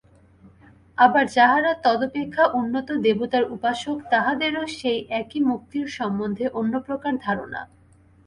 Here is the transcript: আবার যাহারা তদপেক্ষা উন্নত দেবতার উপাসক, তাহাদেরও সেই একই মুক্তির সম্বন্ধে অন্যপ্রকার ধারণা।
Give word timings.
আবার 0.97 1.25
যাহারা 1.27 1.71
তদপেক্ষা 1.83 2.43
উন্নত 2.53 2.87
দেবতার 3.05 3.43
উপাসক, 3.51 3.97
তাহাদেরও 4.11 4.63
সেই 4.79 4.99
একই 5.11 5.39
মুক্তির 5.41 5.85
সম্বন্ধে 5.97 6.45
অন্যপ্রকার 6.53 7.13
ধারণা। 7.17 7.61